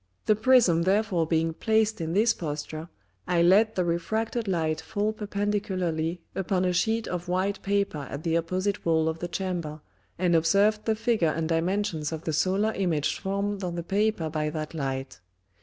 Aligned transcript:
The 0.25 0.35
Prism 0.35 0.81
therefore 0.81 1.27
being 1.27 1.53
placed 1.53 2.01
in 2.01 2.13
this 2.13 2.33
Posture, 2.33 2.89
I 3.27 3.43
let 3.43 3.75
the 3.75 3.85
refracted 3.85 4.47
Light 4.47 4.81
fall 4.81 5.13
perpendicularly 5.13 6.21
upon 6.33 6.65
a 6.65 6.73
Sheet 6.73 7.07
of 7.07 7.27
white 7.27 7.61
Paper 7.61 8.07
at 8.09 8.23
the 8.23 8.35
opposite 8.35 8.83
Wall 8.83 9.07
of 9.07 9.19
the 9.19 9.27
Chamber, 9.27 9.79
and 10.17 10.35
observed 10.35 10.85
the 10.85 10.95
Figure 10.95 11.29
and 11.29 11.47
Dimensions 11.47 12.11
of 12.11 12.23
the 12.23 12.33
Solar 12.33 12.73
Image 12.73 13.19
formed 13.19 13.63
on 13.63 13.75
the 13.75 13.83
Paper 13.83 14.27
by 14.31 14.49
that 14.49 14.73
Light. 14.73 15.19